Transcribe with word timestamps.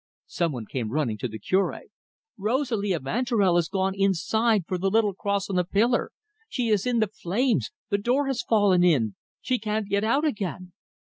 Some 0.25 0.51
one 0.51 0.65
came 0.65 0.89
running 0.89 1.19
to 1.19 1.27
the 1.27 1.37
Cure. 1.37 1.79
"Rosalie 2.35 2.91
Evanturel 2.93 3.55
has 3.57 3.67
gone 3.67 3.93
inside 3.95 4.63
for 4.65 4.79
the 4.79 4.89
little 4.89 5.13
cross 5.13 5.47
on 5.47 5.57
the 5.57 5.63
pillar. 5.63 6.11
She 6.49 6.69
is 6.69 6.87
in 6.87 6.97
the 6.97 7.07
flames; 7.07 7.69
the 7.89 7.99
door 7.99 8.25
has 8.25 8.41
fallen 8.41 8.83
in. 8.83 9.13
She 9.41 9.59
can't 9.59 9.87
get 9.87 10.03
out 10.03 10.25
again." 10.25 10.73